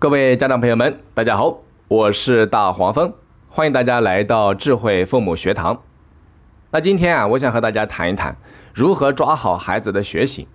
[0.00, 3.14] 各位家长朋友们，大家好，我是大黄蜂，
[3.48, 5.82] 欢迎大家来到智慧父母学堂。
[6.70, 8.36] 那今天啊，我想和大家谈一谈
[8.72, 10.46] 如何抓好孩子的学习。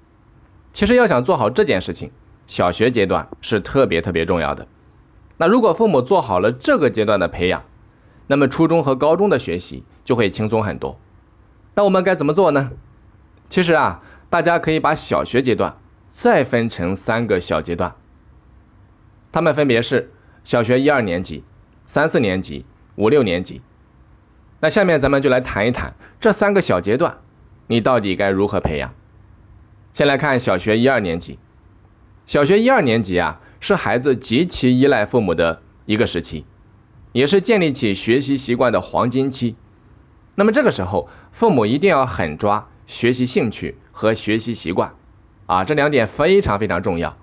[0.71, 2.09] 其实要想做好这件事情，
[2.47, 4.65] 小学阶段是特别特别重要的。
[5.35, 7.63] 那如果父母做好了这个阶段的培养，
[8.27, 10.97] 那么初中和高中的学习就会轻松很多。
[11.75, 12.71] 那我们该怎么做呢？
[13.49, 15.75] 其实啊，大家可以把小学阶段
[16.09, 17.93] 再分成三个小阶段。
[19.33, 20.11] 他们分别是
[20.43, 21.43] 小学一二年级、
[21.87, 23.61] 三四年级、五六年级。
[24.59, 27.17] 那下面咱们就来谈一谈这三个小阶段，
[27.65, 28.93] 你到底该如何培养？
[29.91, 31.39] 先来看小学一二年级。
[32.27, 36.45] 小学一二年级啊，是孩子极其依赖父母的一个时期，
[37.11, 39.55] 也是建立起学习习惯的黄金期。
[40.35, 44.93] 那么这个时候，父母一定要狠抓学习兴趣和学习习惯，
[45.47, 47.17] 啊，这两点非常非常重要。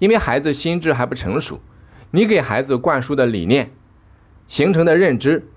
[0.00, 1.60] 因为孩子心智还不成熟，
[2.10, 3.70] 你给孩子灌输的理念、
[4.48, 5.48] 形成的认知、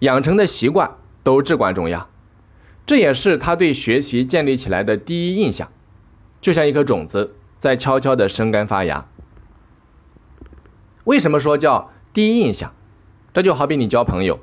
[0.00, 2.10] 养成的习惯都至关重要，
[2.84, 5.70] 这也是他对学习建立起来的第一印象。
[6.40, 9.06] 就像一颗种子在悄悄地生根发芽。
[11.04, 12.74] 为什么说叫第一印象？
[13.32, 14.40] 这就好比你交朋友，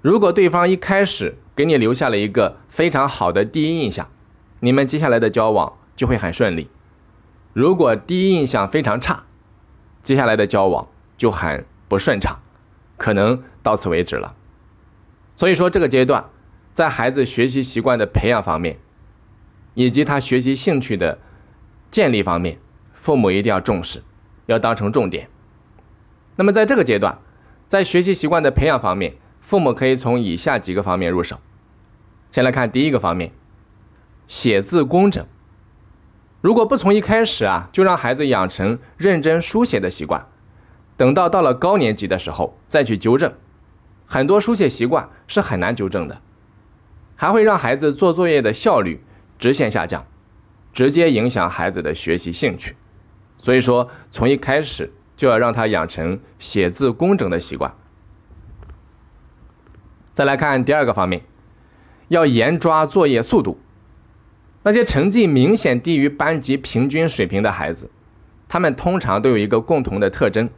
[0.00, 4.08] 如果对方一开始给你留下了一个非常好的第一印象，
[4.60, 6.70] 你们接下来的交往就会很顺利。
[7.52, 9.24] 如果第一印象非常差，
[10.02, 12.38] 接下来的交往就很不顺畅，
[12.96, 14.34] 可能到此为止了。
[15.36, 16.26] 所以说，这个阶段
[16.72, 18.78] 在孩子学习习惯的培养方面，
[19.74, 21.18] 以及他学习兴趣的
[21.90, 22.58] 建立方面，
[22.92, 24.02] 父母一定要重视，
[24.46, 25.28] 要当成重点。
[26.36, 27.18] 那么在这个阶段，
[27.66, 31.38] 在学习习惯的培养方面，父母可以从以下几个方面入手。
[32.30, 33.32] 先来看第一个方面，
[34.28, 35.26] 写字工整。
[36.40, 40.26] 如果不从一开始啊，就让孩子养成认真书写的习惯，
[40.96, 43.34] 等到到了高年级的时候再去纠正，
[44.06, 46.22] 很多书写习惯是很难纠正的，
[47.14, 49.04] 还会让孩子做作业的效率
[49.38, 50.06] 直线下降，
[50.72, 52.74] 直接影响孩子的学习兴趣。
[53.36, 57.74] 所以说，从一开始就要让他养成写字工整的习惯。
[60.14, 61.22] 再来看第二个方面，
[62.08, 63.58] 要严抓作业速度。
[64.62, 67.90] 那些成绩明显低于班级平均水平的孩子，
[68.48, 70.50] 他们通常都有一个共同的特征，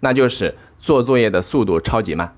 [0.00, 2.36] 那就是做作业的速度超级慢。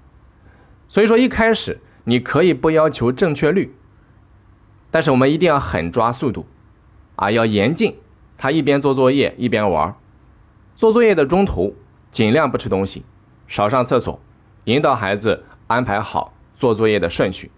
[0.89, 3.75] 所以说一开始你可以不要求正确率，
[4.91, 6.47] 但是我们一定要狠抓速度，
[7.17, 7.97] 啊，要严禁
[8.37, 9.95] 他一边做作业一边玩。
[10.77, 11.77] 做作业的中途
[12.11, 13.05] 尽量不吃东西，
[13.49, 14.21] 少上厕所，
[14.65, 17.51] 引导孩子安排好做作业的顺序。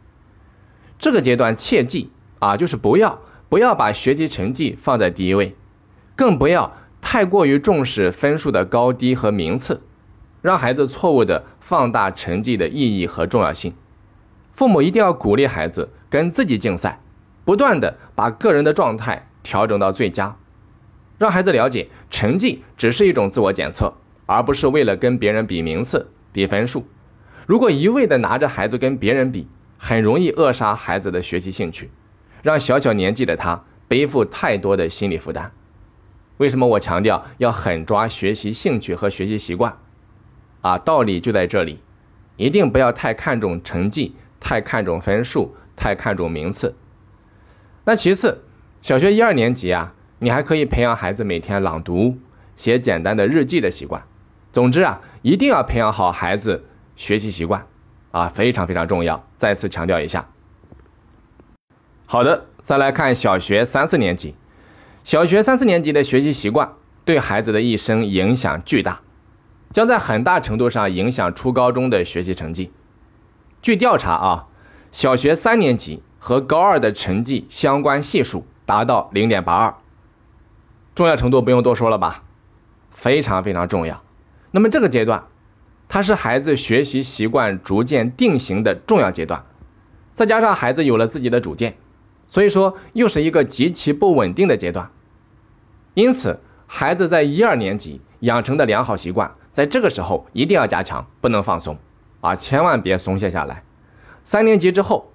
[0.99, 3.19] 这个阶段切记啊，就是不要。
[3.53, 5.55] 不要把学习成绩放在第一位，
[6.17, 9.83] 更不要太过于重视分数的高低和名次，
[10.41, 13.75] 让孩子错误的放大成绩的意义和重要性。
[14.55, 17.01] 父母一定要鼓励孩子跟自己竞赛，
[17.45, 20.35] 不断的把个人的状态调整到最佳，
[21.19, 23.93] 让孩子了解成绩只是一种自我检测，
[24.25, 26.87] 而不是为了跟别人比名次、比分数。
[27.45, 29.47] 如果一味的拿着孩子跟别人比，
[29.77, 31.91] 很容易扼杀孩子的学习兴趣。
[32.43, 35.53] 让小小年纪的他背负太多的心理负担。
[36.39, 39.77] 为什么我强调要狠抓学习兴趣和学习习惯？
[40.61, 41.81] 啊，道理就在这里，
[42.37, 46.75] 一定不要太看重成绩，太看重分数，太看重名次。
[47.85, 48.43] 那其次，
[48.81, 52.19] 小学一二年级啊，你还可以培养孩子每天朗读、
[52.57, 54.03] 写简单的日记的习惯。
[54.53, 56.65] 总之啊，一定要培养好孩子
[56.97, 57.67] 学习习惯，
[58.11, 59.25] 啊，非常非常重要。
[59.37, 60.29] 再次强调一下。
[62.13, 64.35] 好的，再来看小学三四年级。
[65.03, 66.75] 小学三四年级的学习习惯
[67.07, 69.01] 对孩子的一生影响巨大，
[69.71, 72.71] 将在很大程度上影响初高中的学习成绩。
[73.63, 74.47] 据调查啊，
[74.91, 79.75] 小学三年级和高二的成绩相关系数达到零点八二，
[80.95, 82.25] 重要程度不用多说了吧？
[82.91, 84.03] 非常非常重要。
[84.51, 85.25] 那么这个阶段，
[85.89, 89.47] 它是孩子学习习惯逐渐定型的重要阶段，
[90.13, 91.77] 再加上孩子有了自己的主见。
[92.33, 94.91] 所以说，又是一个极其不稳定的阶段，
[95.93, 101.77] 因此，孩子在一二年级养成的良好习惯，在这个时候一定要加强，不能放松，
[102.23, 103.63] 啊，千万别松懈下来。
[104.25, 105.13] 三年级之后，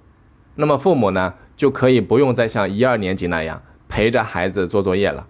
[0.54, 5.26] 那么父母呢，就可以不用再像一二年级那样陪着孩子做作业了，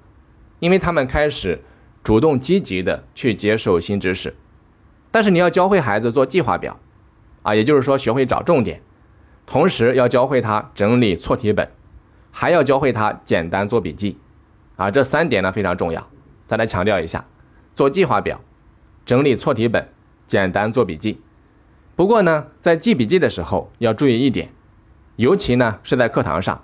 [0.58, 1.62] 因为他们开始
[2.04, 4.36] 主动积极的去接受新知识。
[5.10, 6.78] 但是你要教会孩子做计划表，
[7.44, 8.82] 啊，也就是说学会找重点，
[9.46, 11.66] 同时要教会他整理错题本。
[12.30, 14.18] 还要教会他简单做笔记，
[14.76, 16.08] 啊，这三点呢非常重要。
[16.46, 17.26] 再来强调一下，
[17.74, 18.40] 做计划表、
[19.04, 19.88] 整理错题本，
[20.26, 21.20] 简单做笔记。
[21.96, 24.50] 不过呢，在记笔记的时候要注意一点，
[25.16, 26.62] 尤其呢是在课堂上，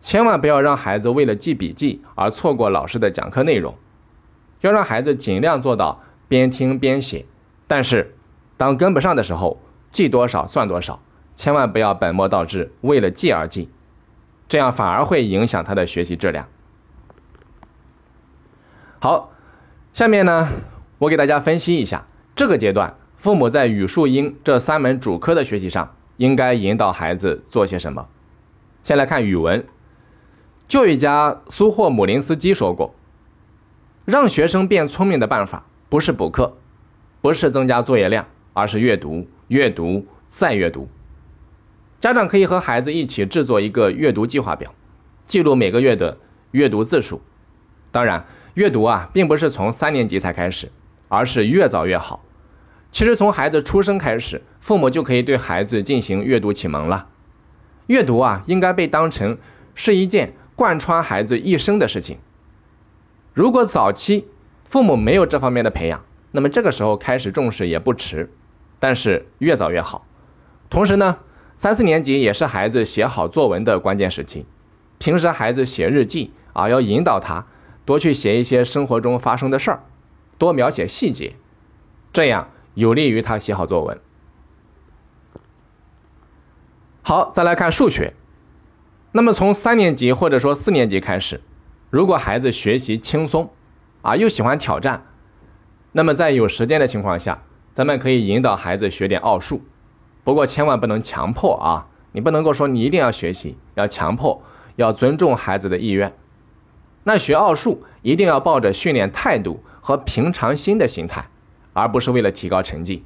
[0.00, 3.74] 千万不要让孩子为了记笔记而错过老师的讲课内容。
[4.60, 7.26] 要让孩子尽量做到边听边写，
[7.66, 8.14] 但是
[8.56, 9.60] 当跟不上的时候，
[9.92, 11.00] 记多少算多少，
[11.34, 13.68] 千万不要本末倒置，为了记而记，
[14.48, 16.48] 这样反而会影响他的学习质量。
[18.98, 19.32] 好，
[19.92, 20.48] 下面呢，
[20.98, 28.06] 我给大家分析一下这个阶段父母在语数英这三门主科的学习上应该引导孩子做些什么。
[28.82, 29.66] 先来看语文，
[30.68, 32.94] 教育家苏霍姆林斯基说过。
[34.04, 36.56] 让学生变聪明的办法不是补课，
[37.20, 40.88] 不是增加作业量，而是阅读、阅读再阅读。
[42.00, 44.74] 家长可以和孩子一起制作一个阅读计划表，
[45.26, 46.18] 记录每个月的
[46.50, 47.22] 阅读字数。
[47.90, 50.70] 当然，阅读啊，并不是从三年级才开始，
[51.08, 52.22] 而是越早越好。
[52.92, 57.08] 其实从孩子出生开始，父母就可以对孩子进行阅读启蒙了。
[57.86, 59.38] 阅读啊，应该被当成
[59.74, 62.18] 是一件贯穿孩子一生的事情。
[63.32, 64.26] 如果早期
[64.64, 68.30] 父母没有这方面的培养，那么这个时候开始重视也不迟，
[68.78, 70.06] 但是越早越好。
[70.68, 71.18] 同时呢，
[71.56, 74.44] 三四年级也是孩子写好作文的关键时期，
[74.98, 77.46] 平时孩子写日记啊，要引导他
[77.86, 79.80] 多去写一些生活中发生的事儿，
[80.36, 81.34] 多描写细节，
[82.12, 83.98] 这样有利于他写好作文。
[87.00, 88.12] 好，再来看数学，
[89.12, 91.40] 那么从三年级或者说四年级开始。
[91.88, 93.50] 如果孩子学习轻松，
[94.02, 95.06] 啊，又喜欢挑战，
[95.92, 97.42] 那么在有时间的情况下，
[97.72, 99.62] 咱们可以引导孩子学点奥数，
[100.26, 101.86] 不过千万不能强迫啊！
[102.10, 104.42] 你不能够说你一定要学习，要强迫，
[104.74, 106.12] 要尊重孩子的意愿。
[107.04, 111.28] 那学奥数一定要抱着训练态度和平常心的心态，
[111.72, 113.04] 而不是为了提高成绩。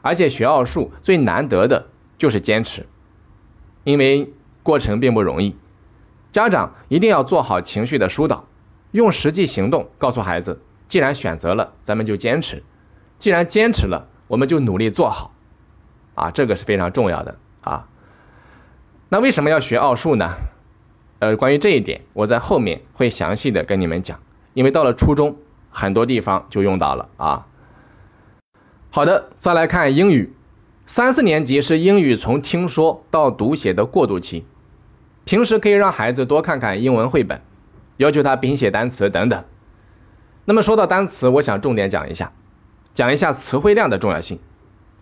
[0.00, 2.86] 而且学奥数最难得的就是坚持，
[3.82, 5.56] 因为过程并不容易。
[6.30, 8.44] 家长一定要做好情绪的疏导，
[8.92, 12.58] 用实际行动告诉孩子：既然选择了，咱们就坚持；
[13.18, 15.32] 既然坚持了，我们就努力做好。
[16.14, 17.88] 啊，这个是非常重要的啊。
[19.08, 20.34] 那为什么要学奥数呢？
[21.20, 24.18] 呃，关于这一点，我在后面会详细的跟你们讲，
[24.52, 25.36] 因为到了初中，
[25.70, 27.46] 很多地方就用到了啊。
[28.90, 30.34] 好的，再来看英语，
[30.86, 34.44] 三四年级是英语从听说到读写的过渡期。
[35.24, 37.40] 平时可以让孩子多看看英文绘本，
[37.96, 39.42] 要求他拼写单词等等。
[40.44, 42.32] 那么说到单词，我想重点讲一下，
[42.92, 44.38] 讲一下词汇量的重要性。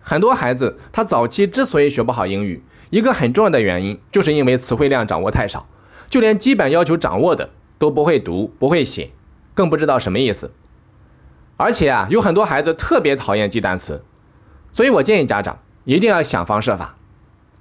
[0.03, 5.67] 很多孩子他早期之所以学不好英语，一个很重要的原因就是因为词汇量掌握太少，
[6.09, 9.11] 就连基本要求掌握的都不会读、不会写，
[9.53, 10.51] 更不知道什么意思。
[11.55, 14.03] 而且啊，有很多孩子特别讨厌记单词，
[14.71, 16.97] 所以我建议家长一定要想方设法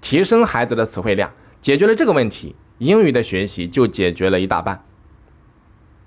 [0.00, 1.32] 提升孩子的词汇量。
[1.60, 4.84] 解决了这个问题，英语的学习就解决了一大半。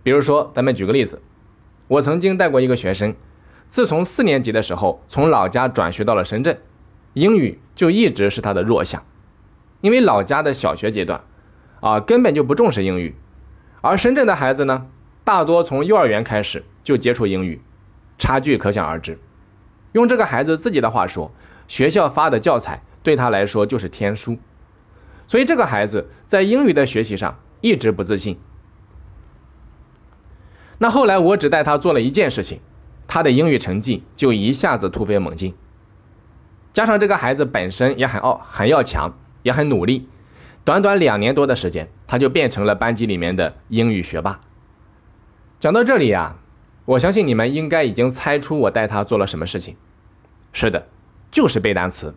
[0.04, 1.22] 比如说，咱们举个例子，
[1.88, 3.16] 我曾经带过一个学生，
[3.70, 6.60] 自从四年级的时候从老家转学到了深圳，
[7.14, 9.04] 英语就一直是他的弱项。
[9.82, 11.22] 因为老家的小学阶段，
[11.80, 13.16] 啊，根本就不重视英语，
[13.82, 14.88] 而深圳的孩子呢，
[15.24, 17.62] 大多从幼儿园开始就接触英语，
[18.18, 19.20] 差距可想而知。
[19.92, 21.32] 用这个孩子自己的话说，
[21.68, 24.38] 学校发的教材对他来说就是天书。
[25.28, 28.40] 所以这个孩子在英语的学习上一直不自信。
[30.78, 32.60] 那后来我只带他做了一件事情，
[33.16, 35.56] 他的英语成绩就一下子突飞猛进。
[36.74, 40.10] 加上这个孩子本身也很傲、很要强，也很努力，
[40.66, 44.42] 短短两年多的时间，他就变成了班级里面的英语学霸。
[45.62, 46.36] 讲到这里呀，
[46.84, 49.78] 我相信你们应该已经猜出我带他做了什么事情。
[50.52, 50.90] 是的，
[51.32, 52.14] 就是背单词。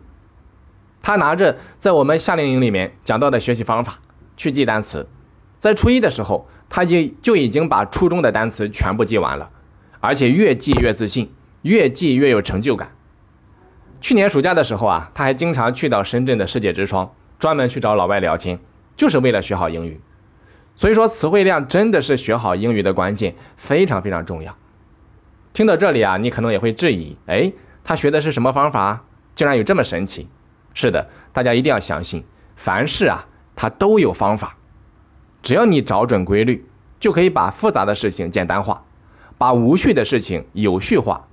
[1.01, 3.99] 他拿着在我们夏令营里面讲到的学习方法
[4.35, 5.07] 去记单词，
[5.61, 9.49] 在初一的时候，他就就已经把初中的单词全部记完了，
[9.99, 12.91] 而且越记越自信，越记越有成就感。
[14.01, 18.59] 去年暑假的时候啊，他还经常去到深圳的世界之窗，专门去找老外聊天，
[18.95, 19.99] 就是为了学好英语。
[20.75, 24.55] 所以说，词汇量真的是学好英语的关键，非常非常重要。
[25.51, 27.51] 听到这里啊，你可能也会质疑，哎，
[27.83, 29.03] 他学的是什么方法？
[29.35, 30.29] 竟然有这么神奇？
[30.73, 32.23] 是的，大家一定要相信，
[32.55, 33.25] 凡事啊，
[33.55, 34.55] 它都有方法。
[35.41, 36.65] 只要你找准规律，
[36.99, 38.85] 就可以把复杂的事情简单化，
[39.39, 41.29] 把无序的事情有序化，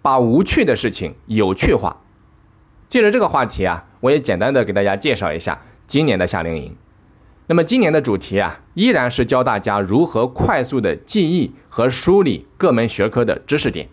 [0.00, 1.98] 把无趣的事情有趣化。
[2.88, 6.74] 借着这个话题啊，我也简单的给大家介绍一下今年的夏令营。
[7.46, 13.86] 那么今年的主题啊，依然是教大家如何快速的记忆和梳理各门学科的知识点。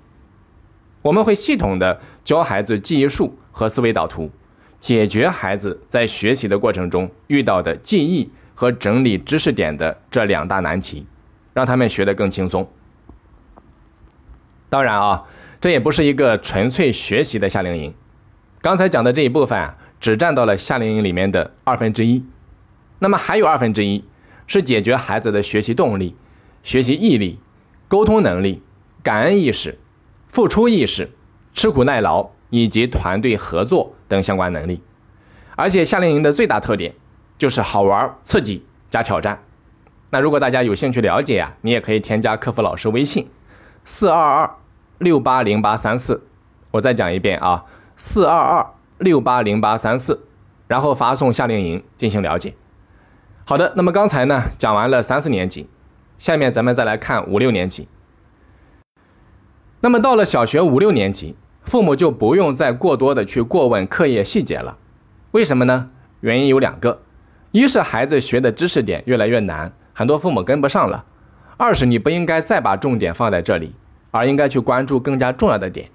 [1.01, 4.31] 我们会系统的教孩子记忆术和思维导图，
[4.79, 11.05] 解决孩子在学习的过程中遇到的记忆和整理知识点的这两大难题，
[11.53, 12.65] 让他们学得更轻松。
[14.69, 15.23] 当然啊，
[15.59, 17.93] 这也不是一个纯粹学习的夏令营。
[18.61, 22.23] 刚才讲的这一部分啊，只占到了夏令营里面的二分之一。
[22.99, 24.03] 那么还有二分之一
[24.47, 26.15] 是解决孩子的学习动力、
[26.63, 27.39] 学习毅力、
[27.87, 28.61] 沟通能力、
[29.03, 29.77] 感恩意识。
[30.31, 31.09] 付出意识、
[31.55, 34.79] 吃苦耐劳以及团队合作等相关能力，
[35.55, 36.93] 而且夏令营的最大特点
[37.39, 39.41] 就是好玩、刺激加挑战。
[40.11, 43.27] 那如果大家有兴趣了解啊，你也可以添加客服老师微信：
[43.91, 44.55] 四二二
[44.99, 46.21] 六八零八三四。
[46.69, 47.65] 我再讲一遍啊，
[47.97, 48.67] 四二二
[48.99, 50.27] 六八零八三四，
[50.67, 52.53] 然后发送夏令营进行了解。
[53.45, 55.67] 好的，那么刚才呢讲完了三四年级，
[56.19, 57.87] 下面咱们再来看五六年级。
[59.81, 64.77] 那么到了小学五六年级，父母就不用再过多的去过问课业细节了。
[65.31, 65.89] 为什么呢？
[66.21, 67.01] 原因有两个：
[67.51, 71.05] 一是孩子学的知识点越来越难，很多父母跟不上了；
[71.61, 73.75] 二是你不应该再把重点放在这里，
[74.11, 75.89] 而应该去关注更加重要的点。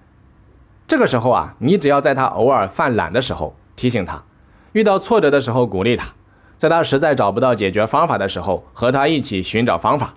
[0.87, 4.23] 这个时候啊，你只要在他偶尔犯懒的时候提醒他，
[4.73, 6.09] 遇到挫折的时候鼓励他，
[6.59, 10.13] 在他实在找不到解决方法的时候和他一起寻找方法，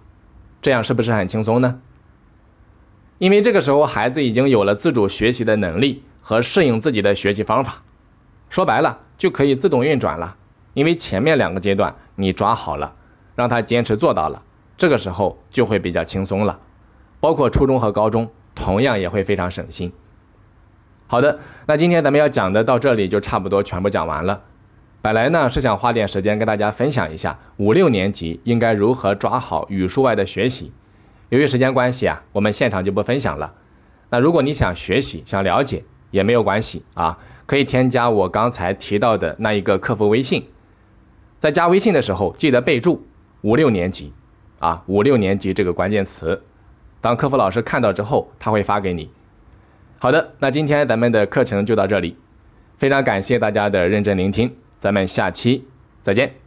[0.61, 1.79] 这样是不是很轻松呢？
[3.17, 7.83] 因为这个时候孩子已经有了自主学习的能力和适应自己的学习方法，
[8.49, 10.35] 说白了就可以自动运转了。
[10.73, 12.95] 因为前面两个阶段你抓好了，
[13.35, 14.43] 让他坚持做到了，
[14.77, 16.59] 这个时候就会比较轻松了。
[17.19, 19.91] 包括初中和高中同样也会非常省心。
[21.07, 24.43] 好的，那今天咱们要讲的到这里就差不多全部讲完了。
[25.01, 30.71] 本来呢是想花点时间跟大家分享一下五六年级应该如何抓好语数外的学习。
[31.29, 33.53] 由于时间关系啊，我们现场就不分享了。
[34.09, 40.45] 那如果你想学习、想了解也没有关系啊，可以添加我刚才提到的那一个客服微信。
[41.39, 43.05] 在加微信的时候，记得备注
[43.41, 44.13] “五六年级”
[44.59, 46.41] 啊，“五六年级”这个关键词。
[47.01, 49.09] 当客服老师看到之后，他会发给你。
[49.99, 52.17] 好的，那今天咱们的课程就到这里，
[52.77, 55.65] 非常感谢大家的认真聆听，咱们下期
[56.01, 56.46] 再见。